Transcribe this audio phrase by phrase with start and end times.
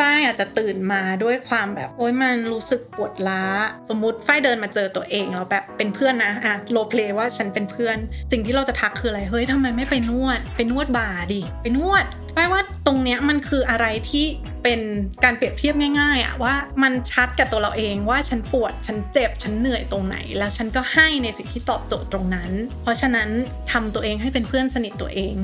[0.00, 3.44] ฝ้ายอาจจะตื่นมาด้วยความแบบโอ๊ยมันรู้สึกปวดล้า
[3.88, 7.96] สมมติฝ้ายเดินมาเจอตัวเองแล้วแบบเป็นเพื่อนนะอะโลเพลว่าฉันเป็นเพื่อน
[8.32, 12.04] สิ่งที่เราจะทักคืออะไรเฮ้ยทำไมไม่ไปนวด ไปนวดบ่าดิไปนวด
[12.36, 14.26] ฝ้ายว่าตรงเนี้ยมันคืออะไรที่
[14.62, 14.80] เป็น
[15.24, 22.50] การเปรียบเทียบง่ายๆอะว่ามันชัดกับตัวเราเองว่าฉันปวดฉันเจ็บ ฉันเหนื่อยตรงไหน แล้วฉันก็ให้ในสิ่งที่ตอบโจทย์ตรงนั้น
[22.82, 23.28] เพราะฉะนั้น
[23.72, 25.34] ทำตัวเองให้เป็นเพื่อนสนิทตัวเอง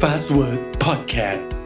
[0.00, 1.59] Fast Work Podcast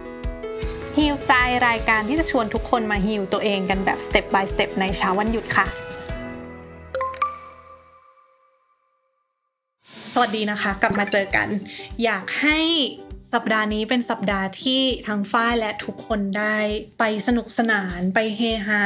[0.98, 1.32] ฮิลใจ
[1.68, 5.66] รายการที่จะชวนทุกคนมา heal ตัวเองกันแบบสเต็ป by สเต็ปในเช้าวันหยุดค่ะ
[10.12, 11.48] สวัสดีนะคะ กลับมาเจอกัน
[12.04, 12.58] อยากให้
[13.34, 16.56] สัปดาห์นี้เป็นสัปดาห์ที่ทั้งฝ้ายและทุกคนได้
[16.98, 18.82] ไปสนุกสนานไปเฮฮา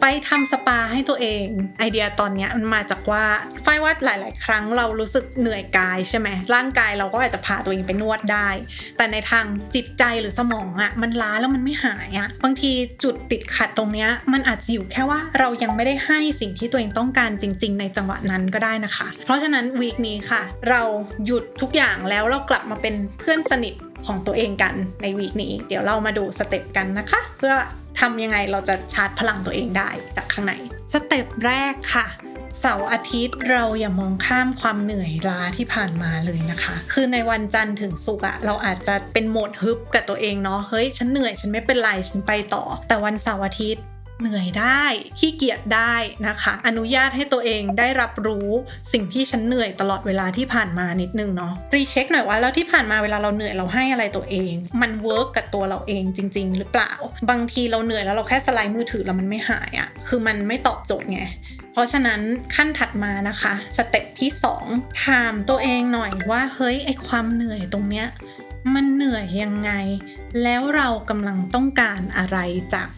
[0.00, 1.44] ไปทำสปาให้ตัวเอง
[1.78, 3.24] ไอเดียตอนนี้มันมาจากว่า
[3.64, 8.48] ฝ้ายว่าหลาย ๆ ครั้งเรารู้สึกเหนื่อยกายใช่ไหมร่างกายเราก็อาจจะพาตัวเองไปนวดได้
[8.96, 20.82] แต่ในทางจิตใจหรือสมองอะมันล้าแล้วมันไม่หายอะบางทีจุดติดขัดตรงเนี้ยมันอาจจะอยู่แค่ว่าเรายังไม่ได้ให้สิ่งที่ตัวเองต้องการจริง ๆ ในจังหวะนั้นก็ได้นะคะ เพราะฉะนั้น week นี้ค่ะ เรา
[21.26, 23.63] หยุดทุกอย่างแล้วเรากลับมาเป็นเพื่อนสนิท
[24.06, 27.54] ของตัวเองกันใน week นี้ เดี๋ยวเรามาดู step กันนะคะ เพื่อ
[28.00, 30.54] ทำยังไงเราจะชาร์จพลังตัวเองได้จากข้างใน
[30.92, 32.06] step แรกค่ะ
[32.60, 43.82] เสาร์อาทิตย์เราอย่ามองข้ามความเหนื่อยล้าที่ผ่านมาเลยนะคะ คือในวันจันทร์ถึงศุกร์อะเราอาจจะเป็นโหมดฮึบกับตัวเองเนาะ เฮ้ย ฉันเหนื่อย ฉันไม่เป็นไร ฉันไปต่อ แต่วันเสาร์อาทิตย์
[44.20, 44.84] เหนื่อยได้
[45.18, 45.94] ขี้เกียจได้
[46.26, 48.48] นะคะ อนุญาตให้ตัวเองได้รับรู้
[48.92, 56.92] สิ่งที่ฉันเหนื่อยตลอดเวลาที่ผ่านมานิดนึงเนาะ recheck หน่อยว่าแล้วที่ผ่านมาเวลาเราเหนื่อยเราให้อะไรตัวเอง มัน work กับตัวเราเองจริง ๆ หรือเปล่า
[57.30, 61.20] บางทีเราเหนื่อยแล้วเราแค่สไลด์มือถือแล้วมันไม่หายอะ่ะคือมันไม่ตอบโจทย์ไง
[61.72, 62.20] เพราะฉะนั้น
[62.54, 64.30] ขั้นถัดมานะคะ step ที่
[64.66, 68.06] 2 ถามตัวเองหน่อยว่าเฮ้ยไอ้ความเหนื่อยตรงเนี้ย
[68.74, 69.72] มันเหนื่อยยังไง
[70.42, 72.38] แล้วเรากำลังต้องการอะไร
[72.74, 72.88] จาก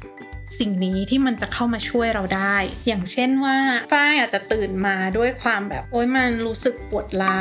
[0.59, 3.57] สิ่งนี้ที่มันจะเข้ามาช่วยเราได้ อย่างเช่นว่า
[3.93, 7.39] ฝ้ายอาจจะตื่นมาด้วยความแบบโอ๊ยมันรู้สึกปวดล้า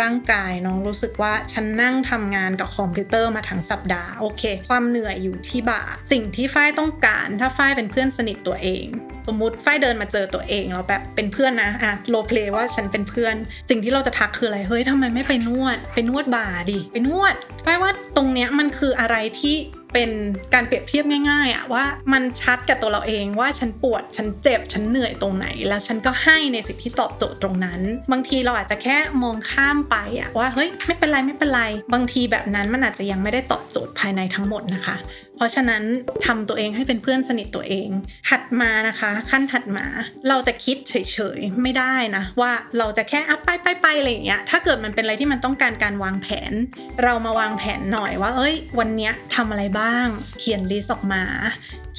[0.00, 8.86] ร่างกายน้องรู้สึกว่าฉันนั่งทำงานกับคอมพิวเตอร์มาทั้งสัปดาห์โอเค ความเหนื่อยอยู่ที่บ่า สิ่งที่ฝ้ายต้องการ ถ้าฝ้ายเป็นเพื่อนสนิทตัวเอง
[9.26, 13.34] สมมติฝ้ายเดินมาเจอตัวเองแล้วแบบเป็นเพื่อนนะอะโลเพลว่าฉันเป็นเพื่อน
[13.70, 17.34] สิ่งที่เราจะทักคืออะไรเฮ้ยทำไมไม่ไปนวด ไปนวดบ่าดิไปนวด
[17.64, 19.56] ฝ้ายว่าตรงเนี้ยมันคืออะไรที่
[19.92, 20.10] เป็น
[20.54, 27.80] การเปรียบเทียบง่ายๆอะว่ามันชัดกับตัวเราเองว่าฉันปวดฉันเจ็บฉันเหนื่อยตรงไหน แล้วฉันก็ให้ในสิ่งที่ตอบโจทย์ตรงนั้น
[28.12, 31.62] บางทีเราอาจจะแค่มองข้ามไปอะว่าเฮ้ยไม่เป็นไรไม่เป็นไร
[31.92, 34.96] บางทีแบบนั้นมันอาจจะยังไม่ได้ตอบโจทย์ภายในทั้งหมดนะคะ
[35.36, 35.82] เพราะฉะนั้น
[36.26, 37.88] ทำตัวเองให้เป็นเพื่อนสนิทตัวเอง
[38.28, 39.86] ถัดมานะคะ ขั้นถัดมา
[40.28, 40.94] เราจะคิดเฉ
[41.36, 46.52] ยๆไม่ได้นะ ว่าเราจะแค่อัพไปไปไปอะไรอย่างเงี้ยถ้าเกิดมันเป็นอะไรที่มันต้องการการวางแผน
[47.02, 50.06] เรามาวางแผนหน่อยว่า เอ้ย วันเนี้ยทำอะไรบ้างบ้าง
[50.38, 51.24] เขียนลิสต์ออกมา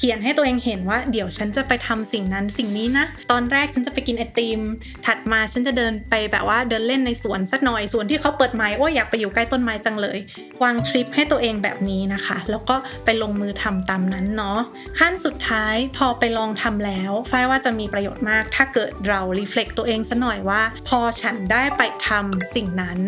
[0.00, 4.60] ขียนให้ตัวเองเห็นว่าเดี๋ยวฉันจะไปทำสิ่งนั้นสิ่งนี้นะ ตอนแรกฉันจะไปกินไอติม
[5.06, 10.18] ถัดมาฉันจะเดินไปแบบว่าเดินเล่นในสวนสักหน่อยสวนที่เขาเปิดไม้โอ้ยอยากไปอยู่ใกล้ต้นไม้จังเลย
[10.62, 14.60] วางทริปให้ตัวเองแบบนี้นะคะ แล้วก็ไปลงมือทำตามนั้นเนาะ
[14.98, 23.00] ขั้นสุดท้ายพอไปลองทำแล้วฝ้ายว่าจะมีประโยชน์มาก ถ้าเกิดเรารีเฟล็กตัวเองซะหน่อยว่า พอฉันได้ไปทำสิ่งนั้น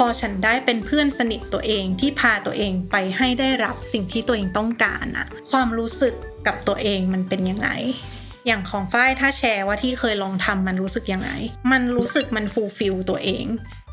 [0.00, 6.14] พอฉันได้เป็นเพื่อนสนิทตัวเองที่พาตัวเองไปให้ได้รับสิ่งที่ตัวเองต้องการอะความรู้สึก
[6.46, 7.68] กับตัวเองมันเป็นยังไง
[8.46, 11.30] อย่างของฝ้ายถ้าแชร์ว่าที่เคยลองทำมันรู้สึกยังไง
[11.72, 13.46] มันรู้สึกมัน fulfill ตัวเอง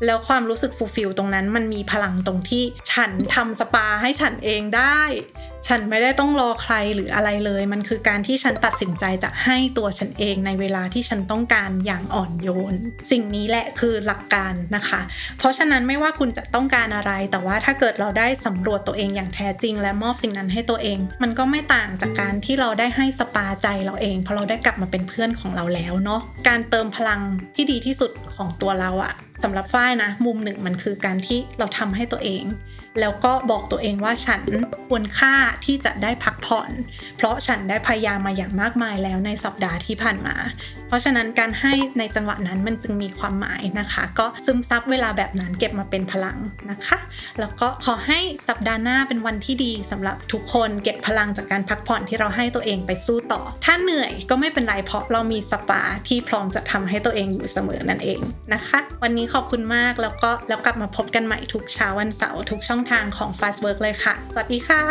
[0.04, 5.00] แล้วความรู้สึก fulfill ตรงนั้นมันมีพลังตรงที่ฉันทำสปาให้ฉันเองได้
[5.68, 12.74] ฉันไม่ได้ต้องรอใครหรืออะไรเลย มันคือการที่ฉันตัดสินใจจะให้ตัวฉันเองในเวลาที่ฉันต้องการอย่างอ่อนโยน
[13.10, 15.00] สิ่งนี้แหละคือหลักการนะคะ
[15.38, 27.20] เพราะฉะนั้นไม่ว่าคุณจะต้องการอะไร แต่ว่าถ้าเกิดเราได้สำรวจตัวเองอย่างแท้จริง และมอบสิ่งนั้นให้ตัวเอง มันก็ไม่ต่างจากการที่เราได้ให้สปาใจเราเอง เพราะเราได้กลับมาเป็นเพื่อนของเราแล้วเนาะการเติมพลัง
[27.56, 32.44] ที่ดีที่สุดของตัวเราอะสำหรับฝ้ายนะ มุมหนึ่งมันคือการที่เราทำให้ตัวเอง
[33.00, 34.42] แล้วก็บอกตัวเองว่าฉัน
[34.88, 35.34] ควรค่า
[35.64, 36.70] ที่จะได้พักผ่อน
[37.16, 40.36] เพราะฉันได้พยายามมาอย่างมากมายแล้วในสัปดาห์ที่ผ่านมา
[40.88, 46.38] เพราะฉะนั้นการให้ในจังหวะนั้นมันจึงมีความหมายนะคะ ก็ซึมซับเวลาแบบนั้นเก็บมาเป็นพลัง
[46.70, 46.98] นะคะ
[47.40, 58.20] แล้วก็ขอให้สัปดาห์หน้าเป็นวันที่ดีสำหรับทุกคนเก็บพลังจากการพักผ่อนที่เราให้ตัวเองไปสู้ต่อ ถ้าเหนื่อยก็ไม่เป็นไรเพราะเรามีสปาที่พร้อมจะทำให้ตัวเองอยู่เสมอนั่นเอง
[58.54, 64.82] นะคะ วันนี้ขอบคุณมากแล้วก็แล้วกลับมาพบกันใหม่ทุกเช้าวันเสาร์ทุกช่องทางของ Fast Work เลยค่ะ สวัสดีค่ะ